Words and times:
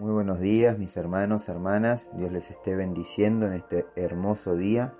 Muy 0.00 0.12
buenos 0.12 0.40
días 0.40 0.78
mis 0.78 0.96
hermanos, 0.96 1.50
hermanas. 1.50 2.10
Dios 2.14 2.32
les 2.32 2.50
esté 2.50 2.74
bendiciendo 2.74 3.46
en 3.46 3.52
este 3.52 3.86
hermoso 3.96 4.56
día 4.56 4.94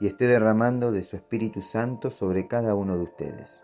y 0.00 0.06
esté 0.06 0.24
derramando 0.24 0.90
de 0.90 1.04
su 1.04 1.16
Espíritu 1.16 1.60
Santo 1.60 2.10
sobre 2.10 2.48
cada 2.48 2.74
uno 2.74 2.96
de 2.96 3.02
ustedes. 3.02 3.62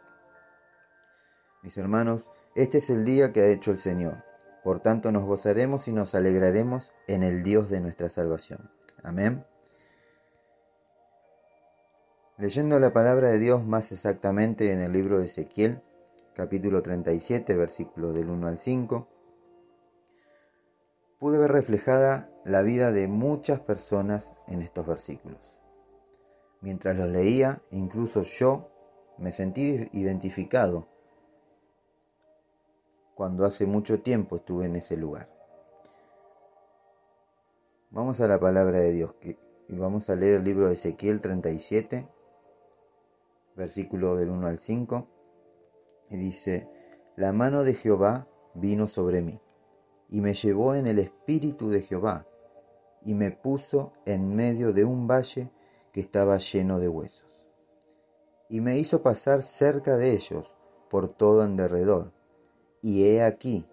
Mis 1.63 1.79
hermanos, 1.79 2.29
este 2.55 2.77
es 2.77 2.91
el 2.91 3.07
día 3.07 3.33
que 3.33 3.41
ha 3.41 3.47
hecho 3.47 3.71
el 3.71 3.79
Señor. 3.79 4.25
Por 4.63 4.81
tanto 4.81 5.11
nos 5.11 5.25
gozaremos 5.25 5.89
y 5.89 5.93
nos 5.93 6.15
alegraremos 6.15 6.95
en 7.07 7.23
el 7.23 7.43
Dios 7.43 7.71
de 7.71 7.81
nuestra 7.81 8.11
salvación. 8.11 8.71
Amén. 9.03 9.47
Leyendo 12.37 12.79
la 12.79 12.93
palabra 12.93 13.31
de 13.31 13.39
Dios 13.39 13.65
más 13.65 13.91
exactamente 13.91 14.71
en 14.71 14.81
el 14.81 14.93
libro 14.93 15.19
de 15.19 15.25
Ezequiel, 15.25 15.81
capítulo 16.35 16.83
37, 16.83 17.57
versículos 17.57 18.15
del 18.15 18.29
1 18.29 18.49
al 18.49 18.59
5, 18.59 19.09
pude 21.19 21.39
ver 21.39 21.53
reflejada 21.53 22.31
la 22.45 22.63
vida 22.63 22.93
de 22.93 23.09
muchas 23.09 23.61
personas 23.61 24.35
en 24.47 24.63
estos 24.63 24.87
versículos. 24.87 25.61
Mientras 26.61 26.97
los 26.97 27.09
leía, 27.09 27.63
incluso 27.71 28.23
yo 28.23 28.71
me 29.19 29.33
sentí 29.33 29.89
identificado 29.93 30.89
cuando 33.15 33.45
hace 33.45 33.67
mucho 33.67 34.01
tiempo 34.01 34.37
estuve 34.37 34.67
en 34.67 34.77
ese 34.77 34.97
lugar. 34.97 35.29
Vamos 37.91 38.21
a 38.21 38.29
la 38.29 38.39
palabra 38.39 38.81
de 38.81 38.93
Dios 38.93 39.17
y 39.23 39.37
vamos 39.77 40.09
a 40.11 40.17
leer 40.17 40.39
el 40.39 40.45
libro 40.45 40.69
de 40.69 40.75
Ezequiel 40.75 41.21
37, 41.21 42.07
versículo 43.57 44.15
del 44.17 44.31
1 44.31 44.47
al 44.47 44.59
5, 44.59 45.09
y 46.11 46.17
dice, 46.17 46.69
la 47.17 47.33
mano 47.33 47.65
de 47.65 47.75
Jehová 47.75 48.29
vino 48.55 48.89
sobre 48.89 49.21
mí, 49.21 49.41
y 50.09 50.21
me 50.21 50.35
llevó 50.35 50.75
en 50.75 50.87
el 50.87 50.99
espíritu 50.99 51.69
de 51.69 51.83
Jehová, 51.83 52.27
y 53.03 53.15
me 53.15 53.31
puso 53.31 53.93
en 54.07 54.35
medio 54.35 54.73
de 54.73 54.85
un 54.85 55.07
valle 55.07 55.51
que 55.93 56.01
estaba 56.01 56.39
lleno 56.39 56.79
de 56.79 56.89
huesos. 56.89 57.47
Y 58.49 58.61
me 58.61 58.79
hizo 58.79 59.03
pasar 59.03 59.43
cerca 59.43 59.97
de 59.97 60.13
ellos 60.13 60.55
por 60.89 61.09
todo 61.09 61.45
en 61.45 61.57
derredor, 61.57 62.13
y 62.81 63.05
he 63.05 63.23
aquí 63.23 63.67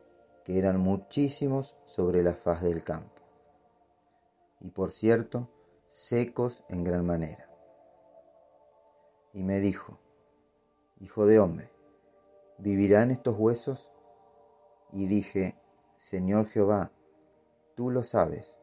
que 0.44 0.58
eran 0.58 0.80
muchísimos 0.80 1.76
sobre 1.86 2.22
la 2.24 2.34
faz 2.34 2.62
del 2.62 2.84
campo, 2.84 3.22
y 4.60 4.70
por 4.70 4.92
cierto, 4.92 5.50
secos 5.88 6.64
en 6.70 6.84
gran 6.84 7.06
manera. 7.06 7.50
Y 9.34 9.44
me 9.44 9.60
dijo, 9.60 10.00
Hijo 11.02 11.26
de 11.26 11.40
hombre, 11.40 11.70
¿vivirán 12.58 13.12
estos 13.12 13.36
huesos? 13.38 13.92
Y 14.94 15.08
dije, 15.08 15.56
Señor 16.06 16.50
Jehová, 16.50 16.92
tú 17.74 17.90
lo 17.90 18.04
sabes. 18.04 18.60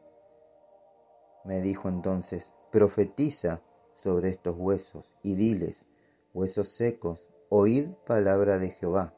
Me 1.43 1.59
dijo 1.59 1.89
entonces, 1.89 2.53
profetiza 2.71 3.61
sobre 3.91 4.29
estos 4.29 4.55
huesos 4.57 5.13
y 5.23 5.35
diles, 5.35 5.85
huesos 6.33 6.69
secos, 6.69 7.27
oíd 7.49 7.89
palabra 8.07 8.59
de 8.59 8.69
Jehová. 8.69 9.13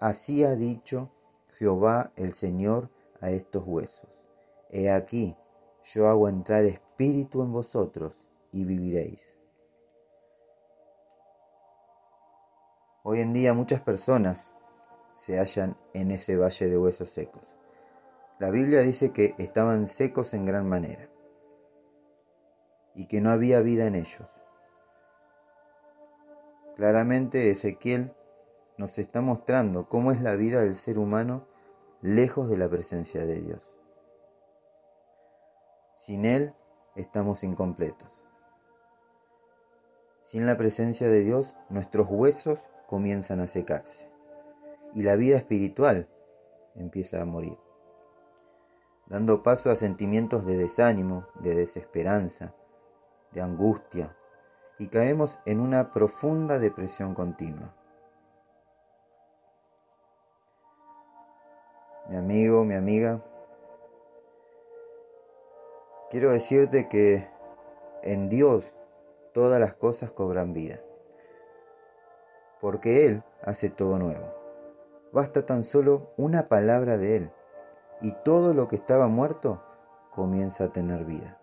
Así 0.00 0.42
ha 0.42 0.56
dicho 0.56 1.12
Jehová 1.46 2.10
el 2.16 2.34
Señor 2.34 2.90
a 3.20 3.30
estos 3.30 3.62
huesos. 3.64 4.26
He 4.70 4.90
aquí, 4.90 5.36
yo 5.84 6.08
hago 6.08 6.28
entrar 6.28 6.64
espíritu 6.64 7.40
en 7.40 7.52
vosotros 7.52 8.26
y 8.50 8.64
viviréis. 8.64 9.38
Hoy 13.04 13.20
en 13.20 13.32
día 13.32 13.54
muchas 13.54 13.80
personas 13.80 14.54
se 15.12 15.38
hallan 15.38 15.76
en 15.94 16.10
ese 16.10 16.34
valle 16.34 16.66
de 16.66 16.76
huesos 16.76 17.10
secos. 17.10 17.59
La 18.40 18.50
Biblia 18.50 18.80
dice 18.80 19.12
que 19.12 19.34
estaban 19.38 19.86
secos 19.86 20.32
en 20.32 20.46
gran 20.46 20.66
manera 20.66 21.10
y 22.94 23.06
que 23.06 23.20
no 23.20 23.30
había 23.30 23.60
vida 23.60 23.86
en 23.86 23.94
ellos. 23.94 24.28
Claramente 26.74 27.50
Ezequiel 27.50 28.14
nos 28.78 28.98
está 28.98 29.20
mostrando 29.20 29.90
cómo 29.90 30.10
es 30.10 30.22
la 30.22 30.36
vida 30.36 30.64
del 30.64 30.76
ser 30.76 30.98
humano 30.98 31.46
lejos 32.00 32.48
de 32.48 32.56
la 32.56 32.70
presencia 32.70 33.26
de 33.26 33.42
Dios. 33.42 33.76
Sin 35.98 36.24
Él 36.24 36.54
estamos 36.96 37.44
incompletos. 37.44 38.26
Sin 40.22 40.46
la 40.46 40.56
presencia 40.56 41.08
de 41.08 41.20
Dios, 41.20 41.56
nuestros 41.68 42.06
huesos 42.08 42.70
comienzan 42.86 43.40
a 43.40 43.46
secarse 43.46 44.10
y 44.94 45.02
la 45.02 45.16
vida 45.16 45.36
espiritual 45.36 46.08
empieza 46.74 47.20
a 47.20 47.26
morir, 47.26 47.58
dando 49.10 49.42
paso 49.42 49.70
a 49.70 49.76
sentimientos 49.76 50.46
de 50.46 50.56
desánimo, 50.56 51.26
de 51.40 51.56
desesperanza, 51.56 52.54
de 53.32 53.42
angustia, 53.42 54.16
y 54.78 54.86
caemos 54.86 55.40
en 55.44 55.60
una 55.60 55.92
profunda 55.92 56.58
depresión 56.58 57.14
continua. 57.14 57.74
mi 62.08 62.16
amigo, 62.16 62.64
mi 62.64 62.74
amiga, 62.74 63.22
quiero 66.10 66.32
decirte 66.32 66.88
que 66.88 67.28
en 68.02 68.28
Dios 68.28 68.76
todas 69.32 69.60
las 69.60 69.74
cosas 69.74 70.10
cobran 70.10 70.52
vida, 70.52 70.80
porque 72.60 73.06
Él 73.06 73.22
hace 73.42 73.70
todo 73.70 73.96
nuevo. 73.96 74.34
Basta 75.12 75.46
tan 75.46 75.62
solo 75.62 76.12
una 76.16 76.48
palabra 76.48 76.96
de 76.96 77.16
Él 77.16 77.32
y 78.00 78.12
todo 78.24 78.54
lo 78.54 78.68
que 78.68 78.76
estaba 78.76 79.08
muerto 79.08 79.62
comienza 80.10 80.64
a 80.64 80.72
tener 80.72 81.04
vida. 81.04 81.38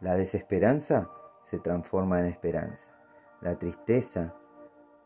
La 0.00 0.14
desesperanza 0.14 1.10
se 1.42 1.58
transforma 1.58 2.18
en 2.20 2.26
esperanza, 2.26 2.92
la 3.40 3.58
tristeza 3.58 4.34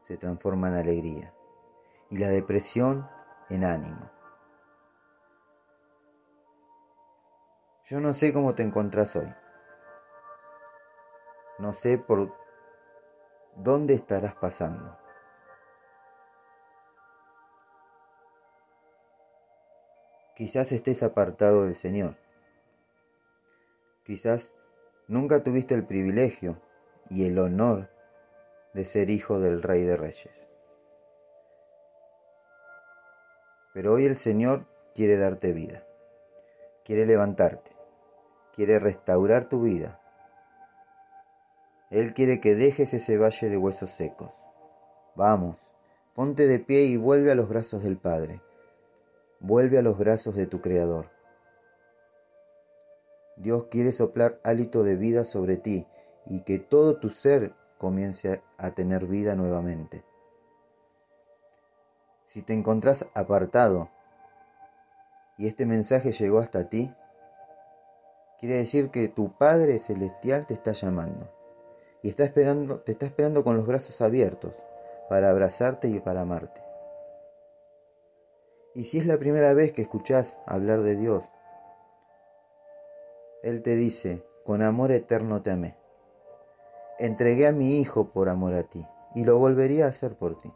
se 0.03 0.17
transforma 0.17 0.69
en 0.69 0.75
alegría 0.75 1.35
y 2.11 2.19
la 2.19 2.29
depresión 2.29 3.09
en 3.49 3.65
ánimo. 3.65 4.11
Yo 7.85 8.01
no 8.01 8.15
sé 8.15 8.33
cómo 8.33 8.55
te 8.55 8.63
encontrás 8.63 9.17
hoy. 9.17 9.33
No 11.59 11.73
sé 11.73 11.99
por 11.99 12.35
dónde 13.57 13.95
estarás 13.95 14.35
pasando. 14.35 15.02
Quizás 20.43 20.73
estés 20.73 21.05
apartado 21.05 21.67
del 21.67 21.77
Señor. 21.77 22.17
Quizás 24.03 24.57
nunca 25.07 25.45
tuviste 25.45 25.73
el 25.77 25.87
privilegio 25.87 26.61
y 27.09 27.27
el 27.27 27.39
honor 27.39 27.91
de 28.75 28.85
ser 28.85 29.09
hijo 29.11 29.39
del 29.39 29.63
Rey 29.63 29.85
de 29.85 29.97
Reyes. 29.97 30.33
Pero 33.73 33.93
hoy 33.93 34.05
el 34.05 34.17
Señor 34.17 34.67
quiere 34.97 35.17
darte 35.17 35.53
vida, 35.53 35.87
quiere 36.85 37.07
levantarte 37.07 37.71
quiere 38.53 38.81
restaurar 38.81 39.49
tu 39.49 39.63
vida. 39.63 40.01
Él 41.91 42.15
quiere 42.15 42.41
que 42.41 42.57
dejes 42.57 42.93
ese 42.95 43.17
valle 43.17 43.49
de 43.49 43.59
huesos 43.59 43.91
secos. 43.91 44.35
Vamos, 45.15 45.71
ponte 46.17 46.49
de 46.49 46.59
pie 46.59 46.87
y 46.87 46.97
vuelve 46.97 47.31
a 47.31 47.37
los 47.37 47.49
brazos 47.49 47.85
del 47.85 47.97
Padre. 47.97 48.43
Vuelve 49.43 49.79
a 49.79 49.83
los 49.83 49.99
brazos 49.99 50.35
de 50.35 50.47
tu 50.47 50.63
Creador. 50.63 51.11
Dios 53.37 53.67
quiere 53.71 53.93
soplar 53.93 54.41
hálito 54.43 54.83
de 54.83 54.97
vida 54.97 55.27
sobre 55.27 55.59
ti 55.59 55.87
y 56.25 56.41
que 56.41 56.59
todo 56.59 56.99
tu 56.99 57.11
ser 57.11 57.55
comience 57.77 58.43
a 58.57 58.71
tener 58.71 59.05
vida 59.07 59.35
nuevamente. 59.35 60.05
Si 62.27 62.41
te 62.41 62.55
encontrás 62.55 63.07
apartado 63.15 63.91
y 65.37 65.47
este 65.47 65.67
mensaje 65.67 66.13
llegó 66.13 66.39
hasta 66.39 66.71
ti, 66.71 66.95
Quiere 68.43 68.57
decir 68.57 68.91
que 68.91 69.07
tu 69.07 69.39
Padre 69.39 69.79
Celestial 69.79 70.49
te 70.49 70.55
está 70.55 70.73
llamando 70.73 71.31
y 72.03 72.09
está 72.09 72.25
esperando, 72.25 72.81
te 72.81 72.91
está 72.91 73.07
esperando 73.07 73.45
con 73.45 73.57
los 73.57 73.69
brazos 73.69 74.03
abiertos 74.03 74.65
para 75.09 75.31
abrazarte 75.31 75.87
y 75.87 76.01
para 76.01 76.23
amarte. 76.23 76.61
Y 78.75 78.85
si 78.85 78.99
es 78.99 79.07
la 79.07 79.19
primera 79.19 79.55
vez 79.55 79.73
que 79.73 79.83
escuchás 79.83 80.39
hablar 80.47 80.83
de 80.83 80.97
Dios, 80.97 81.31
Él 83.43 83.63
te 83.63 83.77
dice, 83.77 84.25
con 84.45 84.63
amor 84.63 84.93
eterno 84.93 85.43
te 85.43 85.51
amé. 85.51 85.77
Entregué 86.99 87.47
a 87.47 87.53
mi 87.53 87.79
Hijo 87.79 88.13
por 88.13 88.29
amor 88.29 88.55
a 88.55 88.63
ti 88.63 88.87
y 89.15 89.25
lo 89.25 89.39
volvería 89.39 89.87
a 89.87 89.89
hacer 89.89 90.17
por 90.17 90.39
ti. 90.39 90.53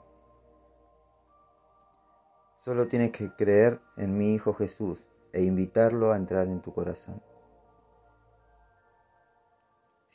Solo 2.58 2.88
tienes 2.88 3.10
que 3.10 3.34
creer 3.34 3.80
en 3.96 4.16
mi 4.16 4.32
Hijo 4.32 4.54
Jesús 4.54 5.06
e 5.32 5.42
invitarlo 5.42 6.12
a 6.12 6.16
entrar 6.16 6.46
en 6.46 6.62
tu 6.62 6.72
corazón 6.72 7.20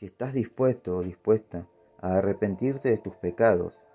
si 0.02 0.08
estás 0.08 0.34
dispuesto 0.34 0.98
o 0.98 1.04
dispuesta 1.04 1.68
a 2.02 2.16
arrepentirte 2.16 2.90
de 2.90 2.98
tus 2.98 3.16
pecados 3.18 3.86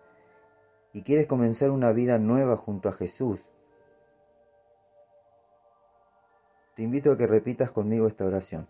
y 0.92 1.02
quieres 1.02 1.26
comenzar 1.26 1.72
una 1.72 1.90
vida 1.90 2.16
nueva 2.18 2.56
junto 2.56 2.88
a 2.88 2.92
Jesús, 2.92 3.50
Te 6.76 6.82
invito 6.82 7.10
a 7.10 7.16
que 7.16 7.26
repitas 7.26 7.70
conmigo 7.70 8.06
esta 8.06 8.26
oración. 8.26 8.68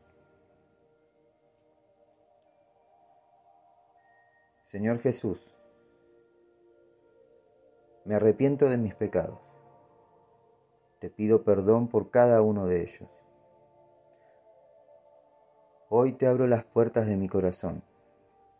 Señor 4.62 5.00
Jesús, 5.00 5.56
me 8.04 8.14
arrepiento 8.14 8.66
de 8.66 8.78
mis 8.78 8.94
pecados. 8.94 9.52
Te 11.00 11.10
pido 11.10 11.42
perdón 11.42 11.88
por 11.88 12.12
cada 12.12 12.42
uno 12.42 12.66
de 12.66 12.82
ellos. 12.82 13.10
Hoy 15.88 16.12
te 16.12 16.28
abro 16.28 16.46
las 16.46 16.62
puertas 16.62 17.08
de 17.08 17.16
mi 17.16 17.28
corazón 17.28 17.82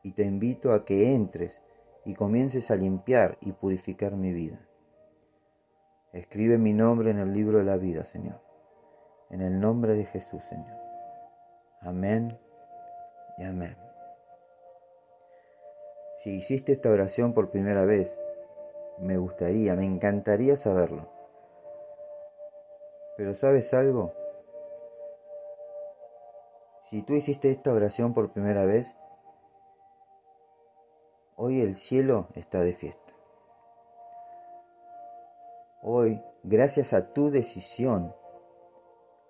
y 0.03 0.11
te 0.11 0.25
invito 0.25 0.73
a 0.73 0.85
que 0.85 1.15
entres 1.15 1.63
y 2.05 2.15
comiences 2.15 2.73
a 2.73 2.77
limpiar 2.77 3.39
y 3.41 3.53
purificar 3.53 4.17
mi 4.17 4.33
vida. 4.33 4.59
Escribe 6.13 6.59
mi 6.59 6.73
nombre 6.73 7.13
en 7.13 7.21
el 7.21 7.33
libro 7.33 7.59
de 7.59 7.65
la 7.65 7.77
vida, 7.77 8.05
Señor. 8.05 8.46
En 9.31 9.41
el 9.41 9.61
nombre 9.61 9.95
de 9.95 10.05
Jesús, 10.05 10.43
Señor. 10.45 10.77
Amén 11.81 12.39
y 13.39 13.45
amén. 13.45 13.77
Si 16.19 16.31
hiciste 16.31 16.73
esta 16.73 16.91
oración 16.91 17.35
por 17.35 17.51
primera 17.51 17.85
vez, 17.85 18.19
me 18.99 19.19
gustaría, 19.19 19.77
me 19.77 19.85
encantaría 19.85 20.57
saberlo. 20.57 21.11
Pero 23.17 23.35
¿sabes 23.35 23.75
algo? 23.75 24.15
Si 26.81 27.03
tú 27.03 27.15
hiciste 27.15 27.51
esta 27.51 27.73
oración 27.73 28.15
por 28.15 28.33
primera 28.33 28.65
vez, 28.65 28.97
hoy 31.35 31.61
el 31.61 31.77
cielo 31.77 32.29
está 32.35 32.61
de 32.61 32.75
fiesta. 32.75 33.13
Hoy, 35.83 36.23
gracias 36.43 36.93
a 36.93 37.13
tu 37.13 37.31
decisión, 37.31 38.15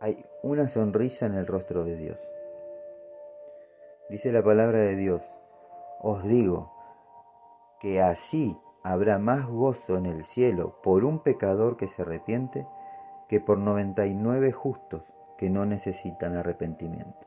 hay 0.01 0.25
una 0.43 0.69
sonrisa 0.69 1.27
en 1.27 1.35
el 1.35 1.47
rostro 1.47 1.85
de 1.85 1.97
Dios. 1.97 2.31
Dice 4.09 4.33
la 4.33 4.43
palabra 4.43 4.81
de 4.81 4.97
Dios, 4.97 5.37
os 6.01 6.23
digo 6.25 6.73
que 7.81 8.01
así 8.01 8.59
habrá 8.85 9.19
más 9.19 9.47
gozo 9.47 9.97
en 9.97 10.07
el 10.07 10.23
cielo 10.23 10.81
por 10.83 11.05
un 11.05 11.21
pecador 11.23 11.77
que 11.77 11.89
se 11.89 12.03
arrepiente 12.03 12.67
que 13.29 13.41
por 13.41 13.59
99 13.59 14.53
justos 14.53 15.13
que 15.37 15.51
no 15.51 15.67
necesitan 15.67 16.37
arrepentimiento. 16.37 17.27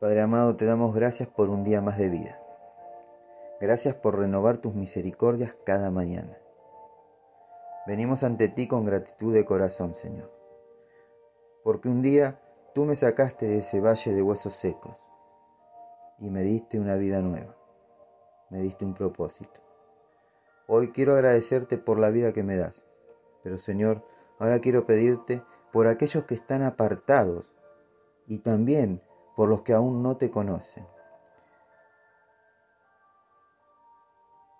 Padre 0.00 0.22
amado, 0.22 0.56
te 0.56 0.64
damos 0.64 0.94
gracias 0.94 1.28
por 1.28 1.50
un 1.50 1.62
día 1.62 1.82
más 1.82 1.98
de 1.98 2.08
vida. 2.08 2.40
Gracias 3.60 3.94
por 3.94 4.18
renovar 4.18 4.56
tus 4.56 4.74
misericordias 4.74 5.54
cada 5.66 5.90
mañana. 5.90 6.39
Venimos 7.90 8.22
ante 8.22 8.46
ti 8.46 8.68
con 8.68 8.84
gratitud 8.84 9.34
de 9.34 9.44
corazón, 9.44 9.96
Señor, 9.96 10.30
porque 11.64 11.88
un 11.88 12.02
día 12.02 12.40
tú 12.72 12.84
me 12.84 12.94
sacaste 12.94 13.48
de 13.48 13.58
ese 13.58 13.80
valle 13.80 14.14
de 14.14 14.22
huesos 14.22 14.54
secos 14.54 15.08
y 16.20 16.30
me 16.30 16.44
diste 16.44 16.78
una 16.78 16.94
vida 16.94 17.20
nueva, 17.20 17.56
me 18.48 18.60
diste 18.60 18.84
un 18.84 18.94
propósito. 18.94 19.60
Hoy 20.68 20.92
quiero 20.92 21.14
agradecerte 21.14 21.78
por 21.78 21.98
la 21.98 22.10
vida 22.10 22.32
que 22.32 22.44
me 22.44 22.56
das, 22.56 22.86
pero 23.42 23.58
Señor, 23.58 24.06
ahora 24.38 24.60
quiero 24.60 24.86
pedirte 24.86 25.42
por 25.72 25.88
aquellos 25.88 26.26
que 26.26 26.36
están 26.36 26.62
apartados 26.62 27.50
y 28.28 28.38
también 28.38 29.02
por 29.34 29.48
los 29.48 29.62
que 29.62 29.72
aún 29.72 30.00
no 30.00 30.16
te 30.16 30.30
conocen. 30.30 30.86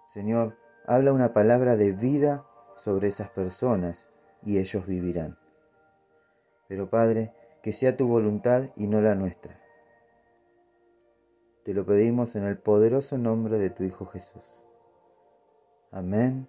Señor, 0.09 0.59
habla 0.85 1.13
una 1.13 1.33
palabra 1.33 1.77
de 1.77 1.93
vida 1.93 2.50
sobre 2.81 3.09
esas 3.09 3.29
personas 3.29 4.07
y 4.43 4.59
ellos 4.59 4.87
vivirán. 4.87 5.39
Pero 6.67 6.89
Padre, 6.89 7.35
que 7.63 7.75
sea 7.75 7.97
tu 7.97 8.09
voluntad 8.09 8.71
y 8.75 8.87
no 8.87 9.03
la 9.03 9.15
nuestra. 9.15 9.61
Te 11.63 11.75
lo 11.75 11.85
pedimos 11.85 12.37
en 12.37 12.45
el 12.45 12.59
poderoso 12.59 13.19
nombre 13.19 13.59
de 13.59 13.69
tu 13.69 13.85
Hijo 13.85 14.07
Jesús. 14.07 14.63
Amén 15.91 16.49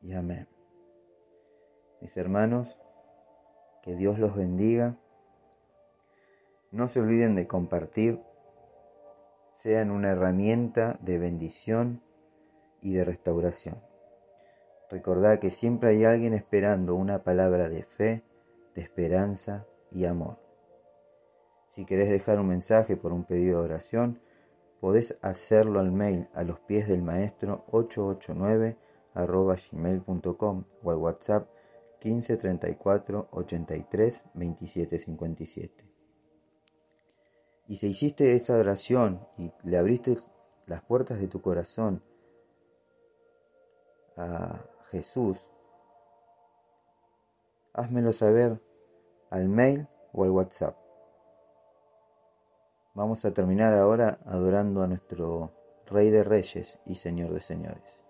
y 0.00 0.14
amén. 0.14 0.48
Mis 2.00 2.16
hermanos, 2.16 2.78
que 3.82 3.94
Dios 3.94 4.18
los 4.18 4.34
bendiga 4.34 4.96
no 6.70 6.88
se 6.88 7.00
olviden 7.00 7.34
de 7.34 7.46
compartir, 7.46 8.22
sean 9.52 9.90
una 9.90 10.12
herramienta 10.12 10.98
de 11.02 11.18
bendición 11.18 12.02
y 12.80 12.94
de 12.94 13.04
restauración. 13.04 13.91
Recordad 14.92 15.38
que 15.38 15.48
siempre 15.48 15.88
hay 15.88 16.04
alguien 16.04 16.34
esperando 16.34 16.94
una 16.94 17.24
palabra 17.24 17.70
de 17.70 17.82
fe, 17.82 18.22
de 18.74 18.82
esperanza 18.82 19.66
y 19.90 20.04
amor. 20.04 20.38
Si 21.66 21.86
querés 21.86 22.10
dejar 22.10 22.38
un 22.38 22.48
mensaje 22.48 22.98
por 22.98 23.14
un 23.14 23.24
pedido 23.24 23.60
de 23.60 23.64
oración, 23.64 24.20
podés 24.80 25.16
hacerlo 25.22 25.80
al 25.80 25.92
mail 25.92 26.28
a 26.34 26.42
los 26.44 26.60
pies 26.60 26.88
del 26.88 27.00
maestro 27.00 27.64
889 27.70 28.76
gmail.com 29.14 30.64
o 30.82 30.90
al 30.90 30.96
WhatsApp 30.98 31.48
1534 32.04 33.28
83 33.30 34.24
27 34.34 34.98
57. 34.98 35.86
Y 37.66 37.76
si 37.76 37.86
hiciste 37.86 38.34
esta 38.34 38.58
oración 38.58 39.26
y 39.38 39.52
le 39.64 39.78
abriste 39.78 40.16
las 40.66 40.82
puertas 40.82 41.18
de 41.18 41.28
tu 41.28 41.40
corazón 41.40 42.02
a 44.18 44.60
Jesús, 44.92 45.50
házmelo 47.72 48.12
saber 48.12 48.62
al 49.30 49.48
mail 49.48 49.88
o 50.12 50.24
al 50.24 50.30
WhatsApp. 50.30 50.76
Vamos 52.92 53.24
a 53.24 53.32
terminar 53.32 53.72
ahora 53.72 54.18
adorando 54.26 54.82
a 54.82 54.86
nuestro 54.86 55.50
Rey 55.86 56.10
de 56.10 56.24
Reyes 56.24 56.78
y 56.84 56.96
Señor 56.96 57.32
de 57.32 57.40
Señores. 57.40 58.04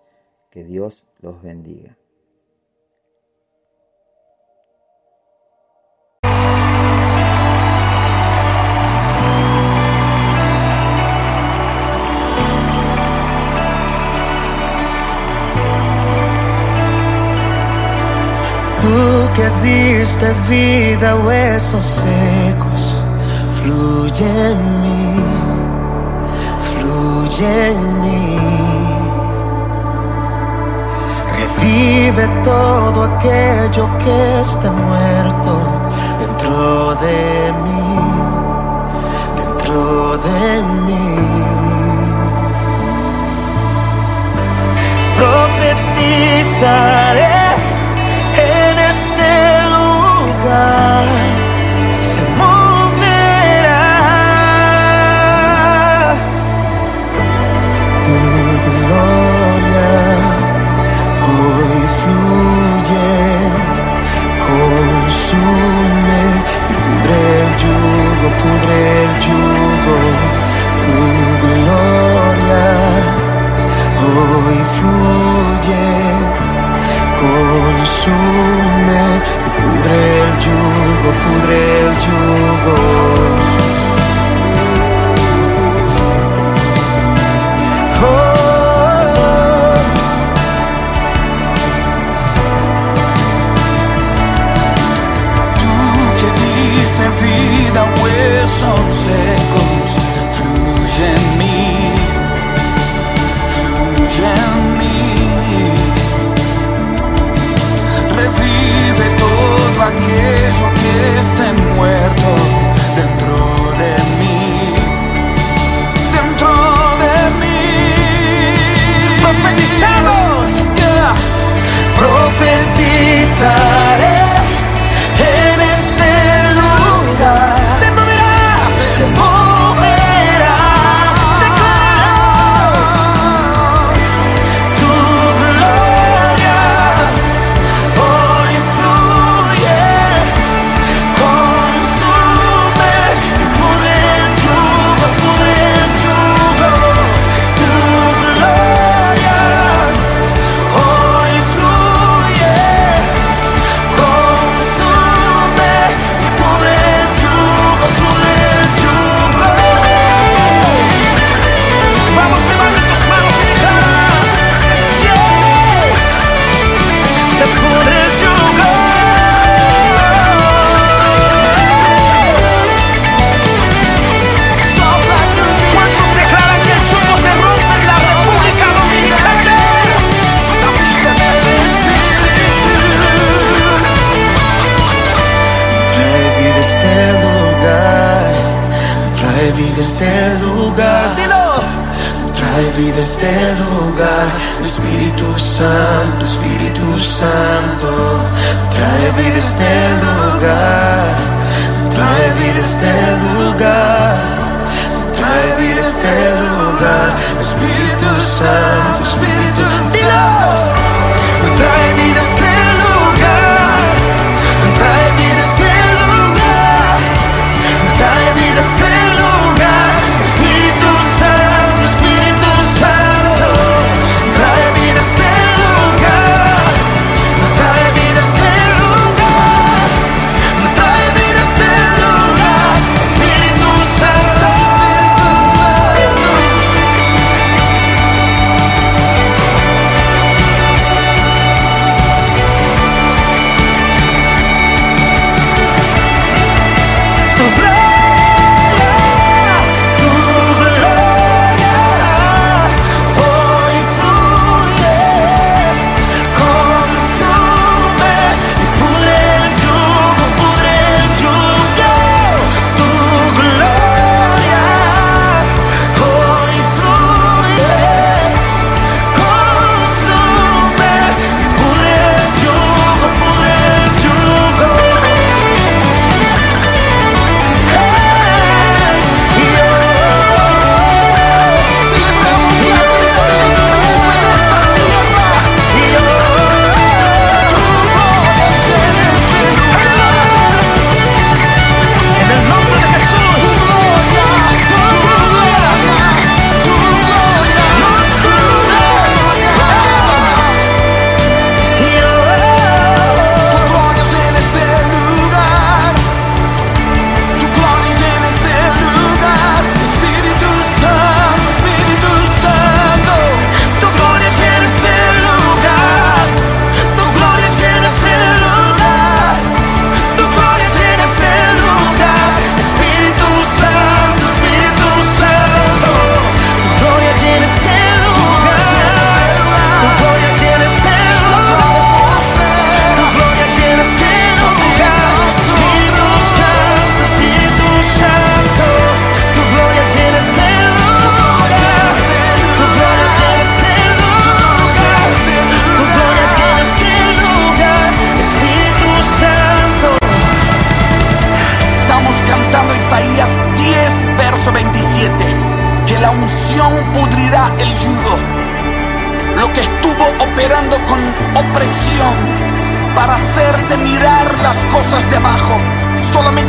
Que 0.49 0.65
Dios 0.65 1.07
los 1.19 1.41
bendiga. 1.41 1.97
Que 19.33 19.49
diste 19.61 20.33
vida 20.49 21.11
a 21.11 21.15
huesos 21.15 21.85
secos, 21.85 22.95
fluye 23.61 24.51
en 24.51 24.81
mí, 24.81 25.15
fluye 26.69 27.69
en 27.69 28.01
mí. 28.01 28.37
Revive 31.37 32.25
todo 32.43 33.03
aquello 33.03 33.85
que 33.99 34.17
está 34.41 34.69
muerto 34.71 35.53
dentro 36.19 36.95
de 36.95 37.53
mí, 37.63 37.87
dentro 39.37 40.17
de 40.17 40.61
mí. 40.85 41.09
Profetizaré 45.17 47.22
se 50.53 51.22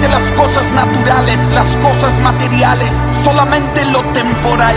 las 0.08 0.30
cosas 0.32 0.70
naturales, 0.73 1.40
las 1.54 1.68
cosas 1.76 2.18
materiales, 2.20 2.94
solamente 3.23 3.84
lo 3.87 4.02
temporal, 4.12 4.76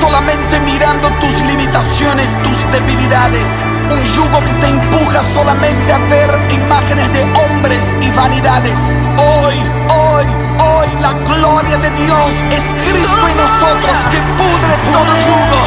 solamente 0.00 0.60
mirando 0.60 1.08
tus 1.20 1.40
limitaciones, 1.42 2.42
tus 2.42 2.72
debilidades, 2.72 3.46
un 3.90 4.02
yugo 4.02 4.38
que 4.44 4.52
te 4.54 4.68
empuja 4.68 5.22
solamente 5.34 5.92
a 5.92 5.98
ver 5.98 6.30
imágenes 6.50 7.12
de 7.12 7.22
hombres 7.22 7.82
y 8.00 8.10
vanidades. 8.12 8.78
Hoy, 9.18 9.56
hoy, 9.92 10.26
hoy 10.64 10.88
la 11.00 11.12
gloria 11.12 11.76
de 11.78 11.90
Dios 11.90 12.30
es 12.50 12.64
Cristo 12.84 13.28
en 13.28 13.36
nosotros 13.36 13.96
que 14.10 14.20
pudre 14.40 14.74
todo 14.92 15.12
yugo. 15.26 15.60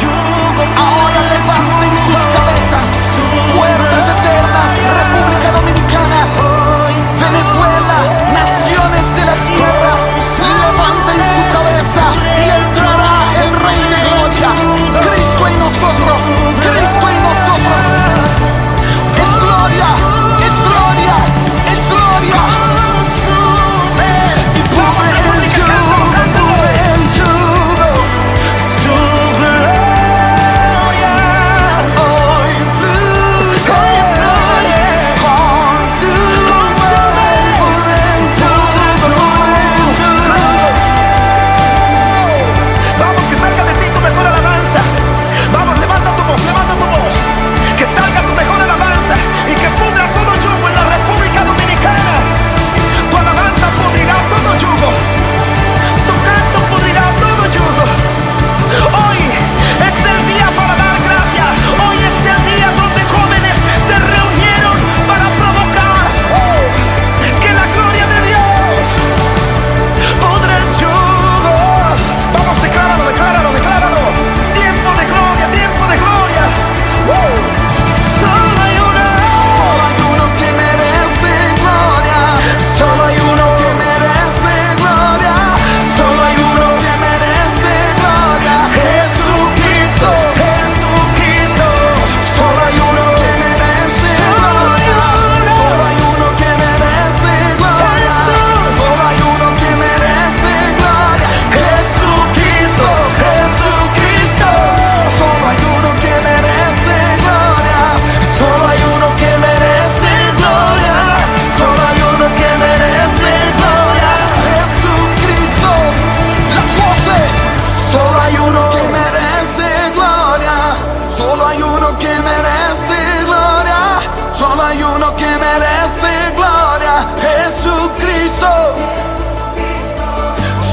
Ahora 0.76 1.20
levanten 1.34 1.92
sus 2.06 2.22
cabezas, 2.34 2.88
puertas 3.56 4.04
eternas, 4.18 4.70
República 5.00 5.50
Dominicana, 5.52 6.26
Venezuela. 7.20 7.69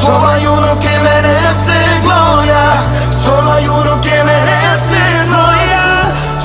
Solo 0.08 0.26
hay 0.30 0.48
uno 0.48 0.80
que 0.80 1.00
merece 1.00 1.78
gloria, 2.02 2.64
solo 3.26 3.52
hay 3.52 3.68
uno 3.68 4.00
que 4.00 4.24
merece 4.24 5.00
gloria, 5.28 5.84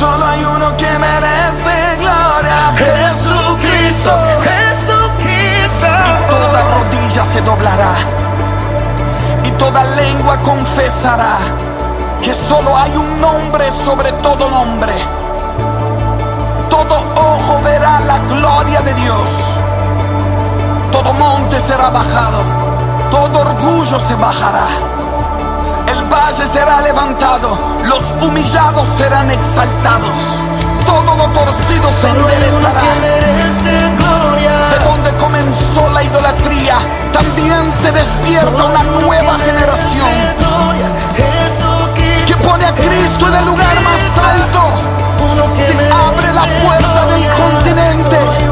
solo 0.01 0.27
hay 0.27 0.45
uno 0.45 0.77
que 0.77 0.91
merece 0.99 1.75
gloria, 2.01 2.59
Jesucristo, 2.83 4.11
Jesucristo. 4.49 5.87
Y 6.11 6.29
toda 6.29 6.61
rodilla 6.75 7.25
se 7.25 7.41
doblará 7.43 7.95
y 9.45 9.51
toda 9.53 9.85
lengua 9.85 10.39
confesará 10.39 11.37
que 12.21 12.35
solo 12.35 12.77
hay 12.77 12.97
un 12.97 13.21
nombre 13.21 13.71
sobre 13.85 14.11
todo 14.25 14.51
nombre. 14.51 14.95
Todo 16.69 16.97
ojo 17.15 17.61
verá 17.63 18.01
la 18.01 18.19
gloria 18.19 18.81
de 18.81 18.95
Dios. 18.95 19.31
Todo 20.91 21.13
monte 21.15 21.61
será 21.61 21.91
bajado. 21.91 22.62
Todo 23.13 23.41
orgullo 23.41 23.99
se 24.01 24.15
bajará. 24.15 24.67
El 25.87 26.03
valle 26.11 26.47
será 26.51 26.81
levantado. 26.81 27.59
Los 27.85 28.03
humillados 28.25 28.89
serán 28.97 29.31
exaltados. 29.31 30.17
Todo 30.87 31.15
lo 31.17 31.25
torcido 31.25 31.91
se 32.01 32.09
enderezará. 32.09 32.81
De 34.71 34.79
donde 34.83 35.11
comenzó 35.21 35.91
la 35.93 36.03
idolatría, 36.05 36.79
también 37.13 37.71
se 37.83 37.93
despierta 37.93 38.65
una 38.65 38.83
nueva 39.05 39.39
generación 39.41 40.09
que 42.27 42.37
pone 42.37 42.65
a 42.65 42.75
Cristo 42.75 43.29
en 43.29 43.35
el 43.35 43.45
lugar 43.45 43.77
más 43.85 44.03
alto. 44.33 44.63
Se 45.55 45.75
abre 45.93 46.33
la 46.33 46.47
puerta 46.65 47.07
del 47.09 47.29
continente 47.29 48.52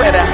de 0.00 0.08
afuera, 0.08 0.24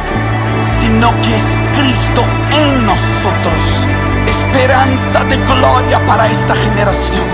sino 0.80 1.10
que 1.22 1.36
es 1.36 1.56
Cristo 1.78 2.24
en 2.50 2.86
nosotros, 2.86 3.86
esperanza 4.26 5.24
de 5.24 5.36
gloria 5.36 6.06
para 6.06 6.28
esta 6.28 6.54
generación, 6.54 7.26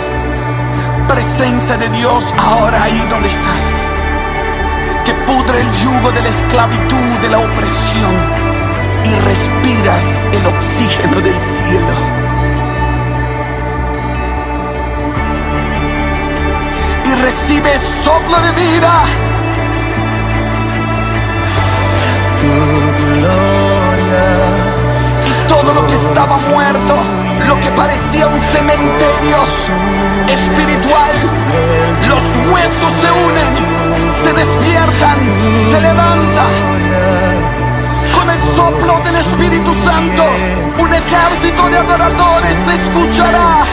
presencia 1.09 1.77
de 1.77 1.89
Dios 1.91 2.35
ahora 2.39 2.85
ahí 2.85 3.07
donde 3.11 3.29
estás, 3.29 3.65
que 5.05 5.15
pudre 5.15 5.61
el 5.61 5.73
yugo 5.73 6.13
de 6.13 6.23
la 6.23 6.29
esclavitud, 6.29 7.19
de 7.21 7.29
la 7.29 7.39
opresión 7.39 8.15
y 9.05 9.15
respiras 9.15 10.25
el 10.33 10.47
oxígeno 10.47 11.21
del 11.21 11.41
cielo. 11.41 11.95
Y 17.05 17.15
recibes 17.23 17.81
soplo 18.05 18.41
de 18.41 18.53
vida. 18.53 19.30
Todo 25.51 25.75
lo 25.75 25.85
que 25.87 25.95
estaba 25.95 26.37
muerto, 26.37 26.95
lo 27.49 27.61
que 27.61 27.71
parecía 27.73 28.29
un 28.29 28.41
cementerio 28.41 29.39
espiritual, 30.29 31.13
los 32.09 32.23
huesos 32.53 32.93
se 33.03 33.11
unen, 33.29 33.53
se 34.23 34.33
despiertan, 34.33 35.19
se 35.71 35.81
levantan 35.81 36.55
con 38.15 38.31
el 38.31 38.43
soplo 38.55 39.01
del 39.01 39.17
Espíritu 39.17 39.75
Santo, 39.85 40.23
un 40.79 40.95
ejército 40.95 41.69
de 41.69 41.77
adoradores 41.79 42.57
se 42.65 42.75
escuchará. 42.77 43.67